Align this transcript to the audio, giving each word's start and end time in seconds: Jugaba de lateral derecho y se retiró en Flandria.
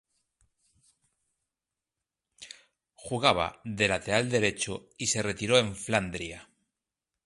Jugaba 2.95 3.61
de 3.63 3.87
lateral 3.87 4.31
derecho 4.31 4.89
y 4.97 5.05
se 5.05 5.21
retiró 5.21 5.59
en 5.59 5.75
Flandria. 5.75 6.49